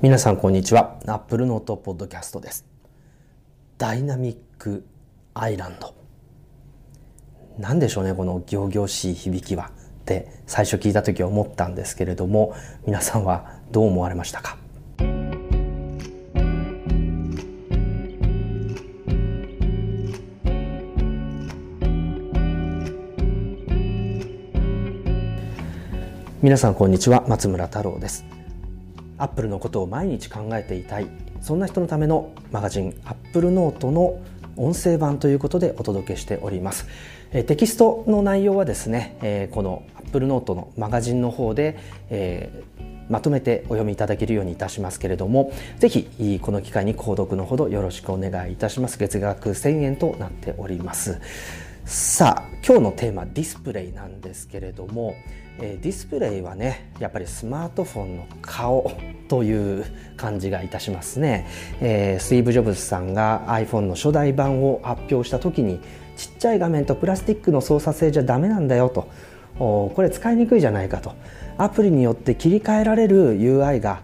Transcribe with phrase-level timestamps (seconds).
[0.00, 1.00] 皆さんこんにちは。
[1.08, 2.64] アップルノートポッドキャストです。
[3.78, 4.86] ダイナミック
[5.34, 5.92] アイランド。
[7.58, 9.72] 何でしょうね、この行々しい響きは。
[10.02, 12.54] って最初聞いた時は思ったんですけれども、
[12.86, 14.56] 皆さんはどう思われましたか？
[26.40, 28.24] 皆さんこんにちは松村太郎です
[29.18, 31.06] アップルのことを毎日考えていたい。
[31.40, 34.20] そんな人のためのマガジンアップルノートの
[34.56, 36.86] 音声版ということでお届けしております。
[37.32, 41.78] えテキストの内容はですねえこのアップルノートのマガジンの方で
[42.10, 42.50] え
[43.08, 48.98] まとめてお読みいただけるようにいたしますけれどもぜひこの機会に購読のほどよろしくお願いいたします。
[48.98, 51.20] 月額1000円となっております。
[51.84, 55.14] さあ今日のテーマディスプレイなんですけれども
[55.58, 58.92] えディスプレイはねやっぱりスマートフォンの顔
[59.26, 59.86] という
[60.18, 61.46] 感じがいたしますね、
[61.80, 65.80] えー、スティーブ・ジョブズさんが iPhone の初代版を発表した時に
[66.18, 69.08] ちっちゃい画面とプラスチックの操作性じゃダメなんだよと。
[69.58, 71.14] これ使いにくいじゃないかと。
[71.56, 74.02] アプリによって切り替えられる UI が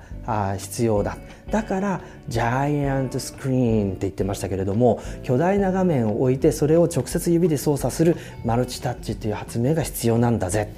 [0.56, 1.18] 必要だ。
[1.50, 10.72] だからジャイアントスクリーンって言ってましたけれども巨大な画面を置いてそれを直接指で操作するマルチタッチっていう発明が必要なんだぜ。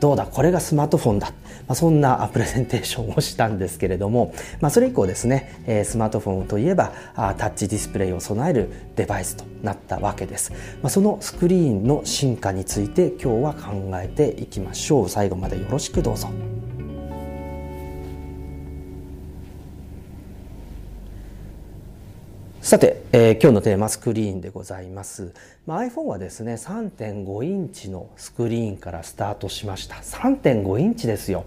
[0.00, 0.24] どうだ？
[0.24, 1.34] これがスマートフォンだ、ま
[1.72, 15.08] あ、そんなプレゼンテーションをしたんですけれども、まあ、それ以降ですね、えスマートフォンといえばタッチディスプレイを備えるデバイスとなったわけです、まあ、そのスクリーンの進化について今日は考えていきましょう。
[15.10, 16.30] 最後までよろしくどうぞ。
[22.70, 25.34] さて、えー、今日のテーマスクリーンでございます、
[25.66, 29.96] まあ、iPhone はですね3.5インチのスクリーンからスタートしました。
[29.96, 31.46] 3.5インチですよ。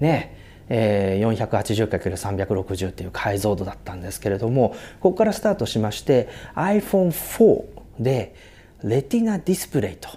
[0.00, 0.36] ね
[0.68, 7.64] えー、480×360 っていう解像度だったんですけれどもここからスタートしまして iPhone4
[8.00, 8.34] で
[8.82, 10.08] レティナディスプレイと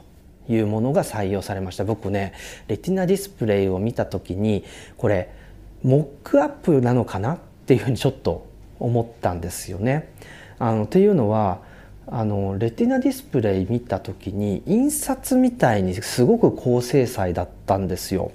[0.49, 1.83] いうものが採用されました。
[1.83, 2.33] 僕ね
[2.67, 4.65] レティナディスプレイを見た時に
[4.97, 5.31] これ
[5.83, 7.37] モックアップなのかなっ
[7.67, 8.47] ていうふうにちょっと
[8.79, 10.09] 思ったんですよね。
[10.59, 11.59] あのっていうのは
[12.09, 18.31] あのレティナディスプレイ見た時に印刷みたいにすごく高精細だったんですよ。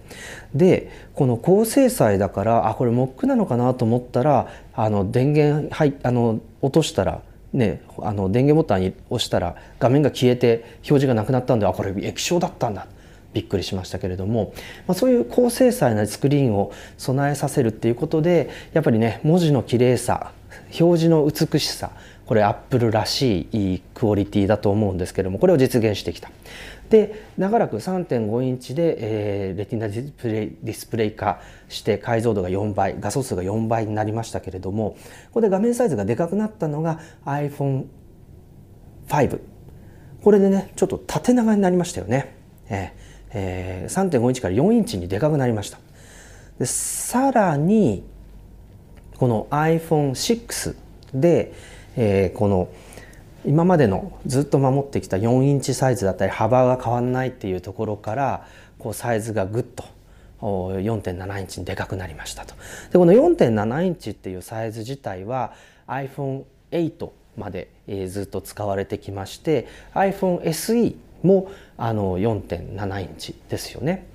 [0.54, 7.22] でこの高精細だからあこれモックなのかなと思ったらあの電源はいあの落としたら
[7.52, 12.86] ね、あの電源ボタンに押したら画面が消えて表示がなくなったんであこれ液晶だったんだ
[13.34, 14.54] びっくりしましたけれども、
[14.86, 20.32] まあ、そういう高精細なスクリーンを備えさせるっていうことでやっぱりね文字の綺麗さ
[20.80, 21.92] 表示の美しさ
[22.26, 26.30] これアップルらしいクオリティだと思うんですけれどもこれを実現してきた。
[26.88, 34.96] で長らく3.5インチで、えー、レティナディスプレイディスプレイ化して解像度が4倍画素数が4倍になりましたけれどもこ
[35.34, 39.40] こで画面サイズがでかくなったのが iPhone5
[40.22, 42.36] これでねちょっと縦長になりましたよね、
[42.68, 42.92] え
[43.32, 45.78] えー、3.5インチから4インチにでかくなりました。
[46.58, 48.04] でさらに
[49.16, 50.76] この iPhone6
[51.14, 51.54] で、
[51.97, 52.69] えー、この
[53.44, 58.47] 今までのずっと守ってきた4インチサイズだったり幅が変わらないっていうところから
[58.78, 59.84] こうサイズがぐっと
[60.41, 62.54] 4.7インチにでかくなりましたと。
[62.92, 65.52] でこの4.7インチっていうサイズ自体は
[65.88, 74.06] iPhone8 まで、えー、ずっと使われてきまして iPhone SE もあの4.7インチですよね。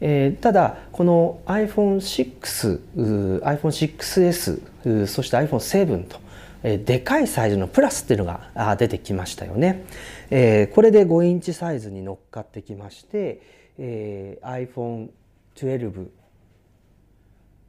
[0.00, 6.20] えー、ただこの iPhone6、iPhone6S、そして iPhone7 と
[6.62, 9.84] でかいサイズのプラスっていうのが出てきましたよね。
[10.30, 13.40] え、これで5インチサイズに乗っかってきまして、
[13.78, 16.08] え、iPhone12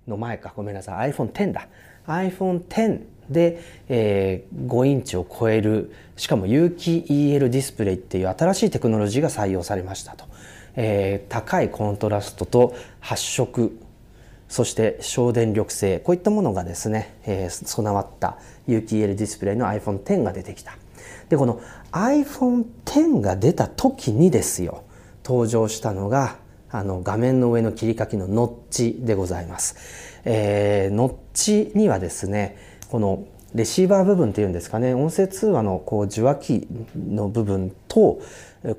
[0.07, 0.53] の前か。
[0.55, 1.11] ごめんなさい。
[1.11, 1.67] iPhone10 だ。
[2.07, 3.59] iPhone10 で、
[3.89, 10.25] えー、5インチを超えるしかも有機 EL ディスプレイっていう新しいテクノロジーが採用されましたと、
[10.75, 13.77] えー、高いコントラストと発色
[14.49, 15.99] そして省電力性。
[15.99, 18.37] こういったものがですね、えー、備わった
[18.67, 20.77] 有機 EL ディスプレイの iPhone10 が出てきた。
[21.29, 21.61] でこの
[21.91, 24.83] iPhone10 が出た時にですよ
[25.23, 26.37] 登場したのが
[26.69, 32.57] あの画面の上の切り欠きのノッチでございます、えー、ノッチにはですね
[32.89, 38.19] このレシーバー部分っていうんですかね音声通話のこう受話器の部分と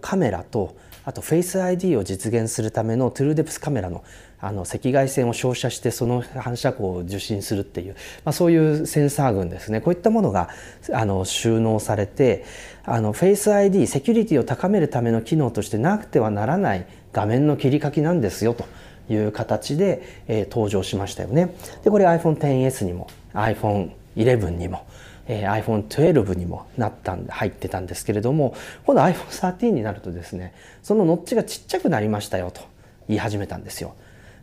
[0.01, 4.05] カメラとあとフェイス ID を実現するためのトゥルーデプスカメラの
[4.41, 7.95] あの赤外線を照射してその反射光を受信するっていう、
[8.27, 10.51] まあ、そういうセンサー群ですねこういったものが
[10.93, 12.45] あの収納されて
[12.85, 18.67] あのフェイス ID セキュリティを高めるための機能としてなくてはならない画面の切り欠きなんですよと
[19.09, 21.55] いう形で、えー、登場しましたよね。
[21.83, 24.87] でこれ iPhone XS にも iPhone11 にも、
[25.27, 28.55] えー、iPhone12 にもなったんで入ってたんですけれども
[28.85, 32.61] 今度 iPhone13 になるとですねそのノッチがちっちゃくなりましたよと
[33.09, 33.95] 言い始めたんですよ。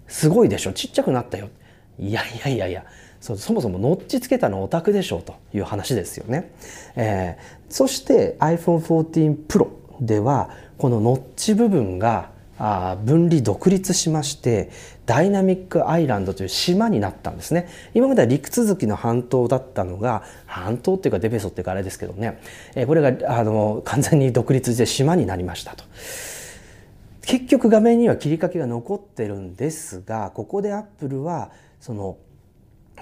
[0.08, 0.74] すごいでしょ？
[0.74, 1.50] ちっちゃくなったよ。
[2.00, 2.86] いやいやいやいや
[3.20, 6.52] そそもそもノッチつけたのオタクでしょうという話ですよね。
[6.96, 9.70] えー、そして iPhone14 Pro
[10.00, 10.50] では
[10.80, 12.31] このノッチ部分が
[12.64, 14.70] あ分離独立しまして
[15.08, 22.40] ダイナミックアイランドという島になったんですね今までは陸続きの半島だったのが半島っていうかデベソっていうかあれですけどね、
[22.76, 25.84] え、これがあの完全に独立して島になりましたと。
[27.24, 32.18] 結局画面には切り欠きが残ってるんですがここでアップルはその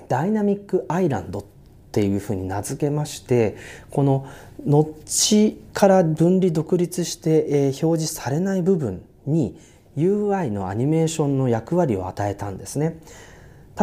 [0.08, 1.46] ダイナミックアイランドっ
[1.92, 3.58] ていうふうに名付けまして
[3.90, 4.28] この
[4.66, 9.58] ノッチから分離独立して、え、表示されない部分に
[9.98, 13.00] UI のアニメーションの役割を与えたんですね。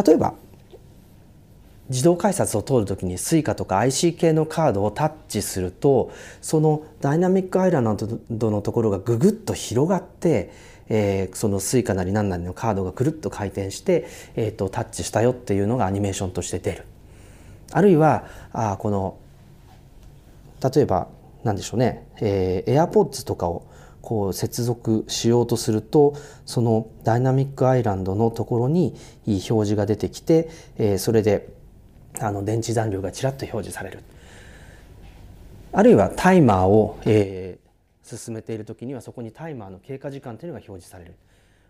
[0.05, 0.35] 例えば
[1.89, 6.11] 自動改札を通るときに Suica とか IC 系のカードをタッチすると
[6.41, 7.97] そのダイナミックアイラン
[8.29, 10.51] ドのところがぐぐっと広がって
[10.89, 16.85] えー、その Suica なり何なりのカードがくるっと回転して、えーと、タッチしたよっていうのがアニメーションとして出る。
[17.71, 19.17] あるいはあこの
[20.73, 21.09] 例えば
[21.43, 23.63] 何でしょうね、えー、AirPods とかを
[24.01, 26.15] こう接続しようとすると
[26.45, 28.95] そのダイナミックアイランドのところに
[29.25, 31.49] いい表示が出てきて、えー、それで
[32.19, 33.99] あの電池残量がちらっと表示される。
[35.71, 41.15] あるいはタイマーを、えー、進めている時にはそこにタイマーの経過時間というのが表示される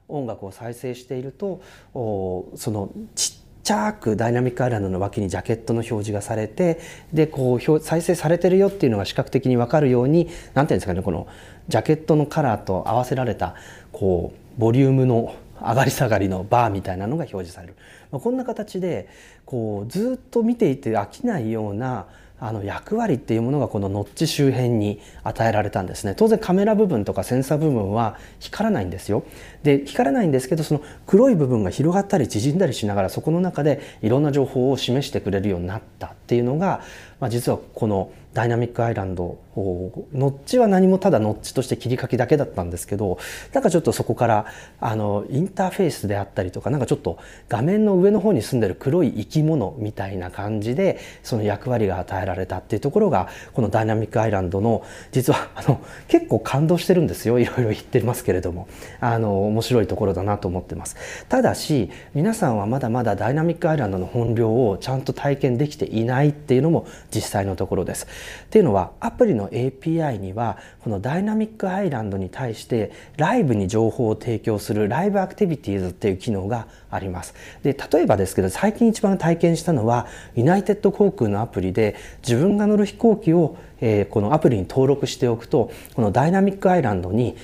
[0.08, 1.62] 音楽を再生していると
[1.94, 6.80] おそのちっちゃくダイナミックアイランドの脇にジャケットの表示がされて
[7.12, 11.28] でこう再生されてるよっていうのが視覚的に分かるように何ていうんですかねこの
[11.68, 13.56] ジャケットのカラーと合わせられた
[13.92, 17.76] こうボリュームの上がり下がりのバーみたいなのが表示される、
[18.12, 19.08] まあ、こんな形で
[19.46, 22.08] こうずっと見ていて飽きないような
[22.40, 26.14] あの役割っていうものがこのノッチ周辺に与えられたんですね。
[26.16, 29.24] 当然カメラ部分とかセンサー部分は光らないんですよ。
[29.64, 36.82] で光らないんですけどその黒い部分が広がったり縮んだりしながらそこの中でいろんな情報を示してくれるようになったっていうのが、
[37.20, 43.18] まあ、実はこのダイナミックアイランドノッチは何もただノッチとして切り欠きだけだったんですけど
[43.54, 44.46] なんかちょっとそこから
[44.80, 47.18] あのインターフェースであったりとかなんかちょっと
[47.50, 57.40] 画面の上の方に住んでる黒い生き物みたいな感じでその役割が与えられたっていうところがこのダイナミックアイランドの実はあの結構感動してるんですよ。
[57.40, 58.68] いろいろ言ってますけれども。
[59.00, 60.96] あの面白いところだなと思ってます。
[61.30, 68.08] ただし皆さんはまだまだダイナミックアイランドの本領をちゃんと体験できていないっていうのも実際のところです。
[68.46, 77.34] っていうのはアプリの API にはこのダイナミックアイランドに対してライブに情報を提供するライブアクティビティーズっていう機能があります。
[77.64, 81.96] で例えばですけど最近一番体験したのはユナイテッド航空のアプリで
[82.28, 87.36] 自分が乗る飛行機を、えー、このアプリに登録しておくとこのダイナミックアイランドに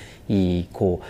[0.73, 1.05] こう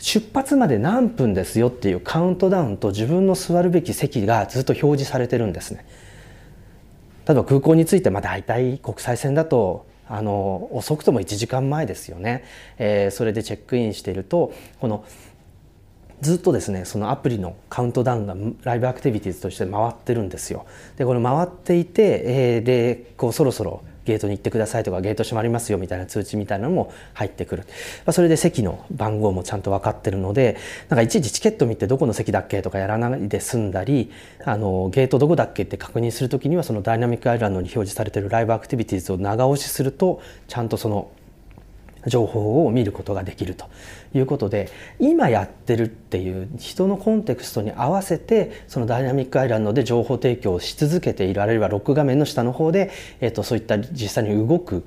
[0.00, 5.84] 出発まで何分ですよっていうカウントダウンと自分の座るべき席がずっと表示されてるんですね。
[7.30, 12.42] 例えば空港についてまあ大体国際線だとあの遅くとも1時間前ですよね、
[12.76, 15.04] えー、それでチェックインしているとこの
[16.20, 18.34] ずっとですねそのアプリのカウントダウンが
[18.64, 20.66] ライブアクティビティーズとして回ってるんですよ。
[20.96, 27.62] でこれ回っていて、えー、でこうそろそろゲートに行ってくださいとかゲート閉まりますよみたいな通知みたいなのも入ってくる、
[28.04, 30.56] まあ、それで席の番号もちゃんと分かってるので
[30.88, 34.10] なんかいちいちチケット見てどこの席だっけとかやらないで済んだり
[34.44, 41.10] あのゲートどこだっけって確認する時にはそのダイナミックアイランドに表示されてるライブアクティビティーズを長押しするとちゃんとその
[42.06, 43.66] 情報を見ることができると
[44.14, 52.90] いうことで今やってるっていう人のコンテクストに合わせてそのダイナミックアイランドで情報提供をし続けているあるいはロック画面の下の方で、
[53.20, 54.86] えー、とそういった実際に動く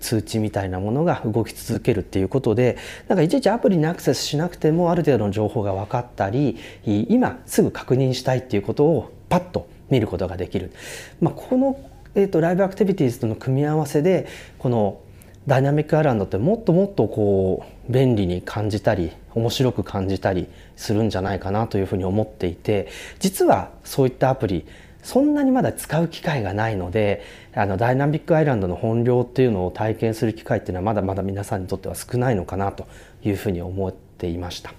[0.00, 2.76] 通知みたいなものが動き続けるっていうことで
[3.08, 10.72] なんかいちいちアプリにアクセスしなくてもある程度の情報が分かったり今すぐ確認したいっていうことをパッと見ることができる。
[11.20, 11.78] まあ、この
[12.14, 14.26] えーと、ライブアクティビティーズとの組み合わせで
[14.58, 15.00] この
[15.48, 22.88] ダイナミックアイランドってもっともっとこう便利に感じたり面白く感じたりするんじゃないかなというふうに思っていて
[23.18, 24.66] 実はそういったアプリ
[25.02, 27.22] そんなにまだ使う機会がないので
[27.54, 32.86] あのダイナミックアイランドの本領っていうのを体験する機会っていうのはまだまだ皆さんにとっては少ないのかなと
[33.24, 34.74] いうふうに思っていました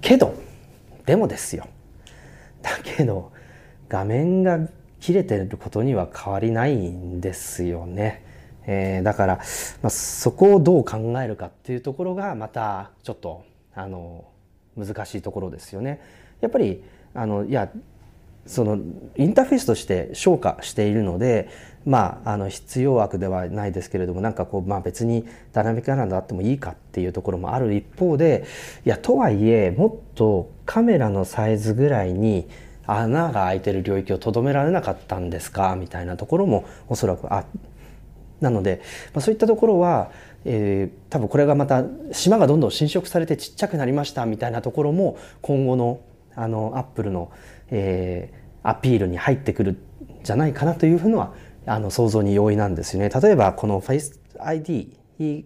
[0.00, 0.34] けど
[1.06, 1.68] でもですよ
[2.62, 3.30] だけど
[3.88, 4.58] 画面が
[4.98, 8.28] 切れてることには変わりないんですよね。
[8.72, 9.36] えー、だから、
[9.82, 14.24] まあ、そこをどう考えるかっていうところがまたちょっとあの
[14.76, 16.00] 難しいところですよね。
[16.40, 17.68] やっぱりあのいや
[18.46, 18.78] その
[19.16, 21.48] インターフェースとして昇華しているので
[21.84, 28.44] まああの必要悪ではないですけれどもなんかこうまあ別にダイナミックアイランドあってもいいかっていうところもある一方で
[28.86, 32.48] いやとはいえもっとカメラのサイズぐらいに
[32.86, 35.76] 穴が開いてる領域をとどめられなかったんですか？
[35.76, 37.44] みたいなところもおそらくあ
[38.40, 38.80] なので、
[39.12, 40.10] まあ、そういったところは、
[40.44, 46.00] えー、多分これがまた島がどんどん侵食されてちっちゃくなりましたみたいなところも今後の
[46.36, 47.30] あのアップルの、
[47.70, 49.78] えー、アピールに入ってくるん
[50.22, 51.34] じゃないかなというふうのは
[51.66, 53.10] あの想像に容易なんですよね。
[53.10, 54.96] 例えばこの Face ID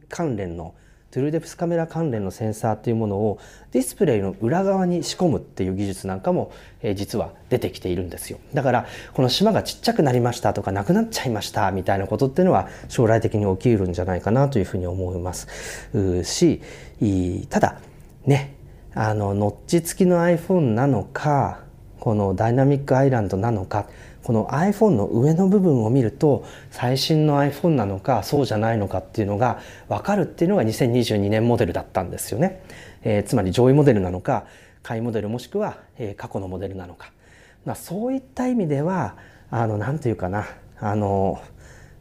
[0.09, 0.75] 関連の
[1.15, 3.39] トゥルーデプスカメラ関連のセンサーというものを
[3.71, 6.51] ディスプレイの裏側に仕込むっていう技術なんかも、
[6.83, 8.41] え、実は出てきているんですよ。
[8.53, 15.47] だからこの島がちっちゃくなりましたとかなくなっちゃいましたみたいなことっていうのは将来的に起きるんじゃないかなというふうに思います。
[16.25, 16.61] し
[17.49, 17.79] ただ
[18.27, 18.57] ね
[18.93, 21.61] あのノッチ付きの iPhone なのか
[22.01, 23.87] このダイナミックアイランドなのか
[24.25, 32.63] この iPhone の上の部分を見ると最新の iPhone なのかそうじゃないのかっていうのが分かるっていうのが2022年モデルだったんですよね、
[33.03, 34.47] えー、つまり上位モデルなのか
[34.83, 37.13] 下位モデルもしくは、えー、過去のモデルなのか、
[37.67, 39.17] まあ、そういった意味では
[39.51, 40.47] あのなんて言うかな
[40.81, 41.43] あの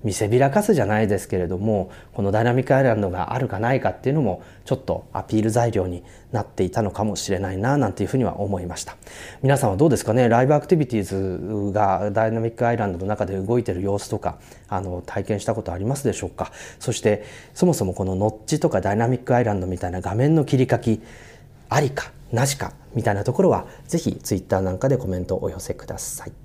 [0.04, 8.98] 見せびらかすじゃないですけれどもこのダイナミックアイランドがあるかないかっていうのもちょっとアピール材料になっていたのかもしれないななんていうふうには思いました。
[9.42, 10.28] 皆さんはどうですかね？
[10.28, 16.52] ライブアクティビティーズがダイナミックアイランドの中で動いてる様子とかあの体験したことありますでしょうか？
[16.80, 21.02] そしてそもそもこのノッチとかダイナミックアイランドみたいな画面の切り書き
[21.70, 26.43] ありかなしかみたいなところは是非ツイッターなんかでコメントをお寄せください。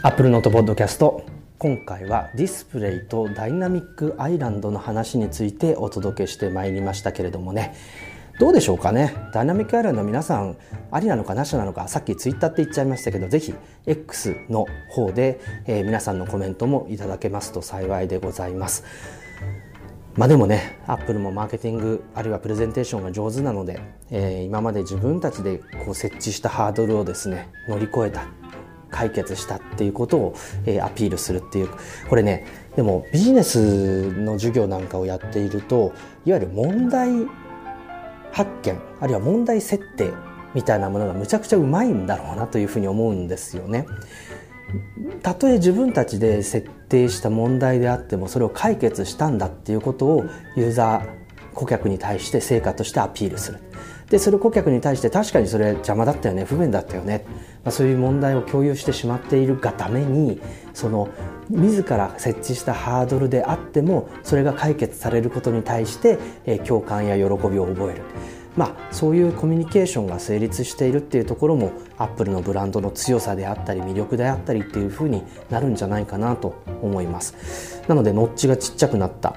[0.00, 1.24] アップルノートポッドキャスト
[1.58, 7.74] 今回はディスプレイとダイナミックアイランドの話についてお届けしてまいりましたけれどもね。
[8.38, 9.12] どうでしょうかね？
[9.34, 10.56] ダイナミックアイランド皆さん
[10.92, 13.52] ありなのかなしなのかさっきツイッターって言っちゃいましたけどぜひ
[13.86, 18.84] X の方で、えー、皆さんのコメントもいただけますと幸いでございます。
[20.14, 23.80] まあでもねアップルもマーケティングあるいはプレゼンテーションが上手なので、
[24.12, 28.28] えー、今まで自分たちでこう設置したハードルをですね乗り越えた。
[28.90, 30.34] 解決したっていうことを、
[30.66, 31.68] えー、アピールするっていう
[32.08, 35.92] これねでもビジネスの授業なんかをやっていると
[36.24, 37.10] いわゆる問題
[38.32, 40.12] 発見あるいは問題設定
[40.54, 43.86] みたいなものがむちゃくちゃうまいんだろうなというふうに思うんですよね。
[45.22, 50.24] たとえ自分たちで設定した問題であってもそれを解決したんだっていうことを
[50.56, 53.60] ユーザー顧客に対して成果としてアピールする
[54.10, 57.24] でそれ顧客に対して確かにそれ邪魔だったよね不便だったよね、
[57.64, 60.40] まあ、そういう問題を共有してしまっているがために
[60.72, 61.08] その
[61.50, 68.02] 自ら設置したハードルであってもそれが解決されることに対して、え共感や喜びを覚える。
[68.58, 79.36] まあ、そういうコミュニケーションが成立しているっていうところもアップルのブランドの強さであったり魅力であったりっていうふうになるんじゃないかなと思いますなのでノッチがちっちゃくなった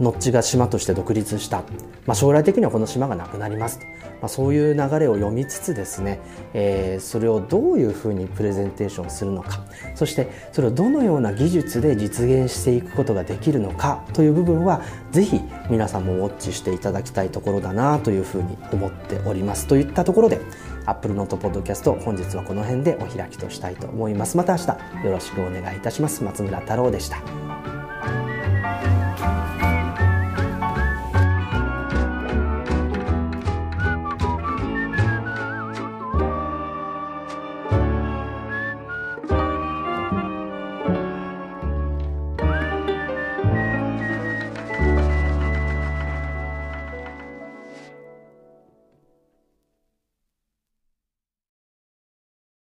[0.00, 1.64] ノッチが島として独立した、
[2.06, 3.86] まあ、将来的にはこの島がなくなりますと。
[4.20, 6.18] まあ、そういう流れを読みつつですね、
[6.52, 9.60] えー、それをどういうふうにプレゼンテーションするのか。
[9.94, 15.40] そしてそれをどのような技術で実現していくことができるのかという部分はぜひ
[15.70, 19.66] 皆さんもウォッチしていただきたいところだなというふうに思っております。
[19.66, 20.40] といったところで
[20.86, 24.36] Apple Note Podcast 本日はこの辺でお開きとしたいと思います。
[24.36, 24.68] また明日
[25.04, 26.24] よろしくお願いいたします。
[26.24, 27.47] 松村太郎でした。